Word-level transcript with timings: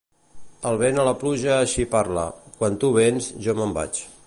El 0.69 0.77
vent 0.81 0.97
a 1.01 1.05
la 1.07 1.13
pluja 1.25 1.51
així 1.57 1.85
va 1.85 1.91
parlar: 1.93 2.25
—Quan 2.57 2.81
tu 2.85 2.91
vens 2.99 3.31
jo 3.49 3.59
me'n 3.61 3.79
vaig. 3.81 4.05